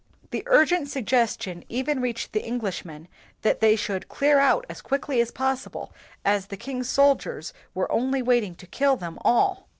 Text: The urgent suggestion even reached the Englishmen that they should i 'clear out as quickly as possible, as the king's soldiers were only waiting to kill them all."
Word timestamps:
The 0.31 0.41
urgent 0.47 0.89
suggestion 0.89 1.63
even 1.69 2.01
reached 2.01 2.31
the 2.33 2.43
Englishmen 2.43 3.07
that 3.43 3.59
they 3.59 3.75
should 3.75 4.05
i 4.05 4.05
'clear 4.09 4.39
out 4.39 4.65
as 4.67 4.81
quickly 4.81 5.21
as 5.21 5.29
possible, 5.29 5.93
as 6.25 6.47
the 6.47 6.57
king's 6.57 6.89
soldiers 6.89 7.53
were 7.75 7.91
only 7.91 8.23
waiting 8.23 8.55
to 8.55 8.65
kill 8.65 8.95
them 8.95 9.19
all." 9.23 9.67